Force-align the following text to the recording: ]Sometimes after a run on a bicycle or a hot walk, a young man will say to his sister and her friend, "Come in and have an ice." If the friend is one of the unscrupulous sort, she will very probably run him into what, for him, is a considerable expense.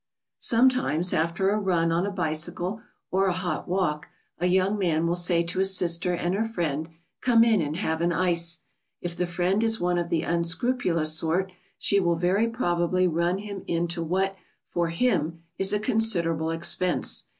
]Sometimes 0.39 1.13
after 1.13 1.51
a 1.51 1.59
run 1.59 1.91
on 1.91 2.07
a 2.07 2.11
bicycle 2.11 2.81
or 3.11 3.27
a 3.27 3.31
hot 3.33 3.67
walk, 3.67 4.07
a 4.39 4.47
young 4.47 4.75
man 4.79 5.05
will 5.05 5.13
say 5.15 5.43
to 5.43 5.59
his 5.59 5.77
sister 5.77 6.15
and 6.15 6.33
her 6.33 6.43
friend, 6.43 6.89
"Come 7.21 7.43
in 7.43 7.61
and 7.61 7.75
have 7.75 8.01
an 8.01 8.11
ice." 8.11 8.61
If 8.99 9.15
the 9.15 9.27
friend 9.27 9.63
is 9.63 9.79
one 9.79 9.99
of 9.99 10.09
the 10.09 10.23
unscrupulous 10.23 11.13
sort, 11.15 11.51
she 11.77 11.99
will 11.99 12.15
very 12.15 12.47
probably 12.47 13.07
run 13.07 13.37
him 13.37 13.61
into 13.67 14.01
what, 14.01 14.35
for 14.71 14.89
him, 14.89 15.43
is 15.59 15.71
a 15.71 15.77
considerable 15.77 16.49
expense. 16.49 17.25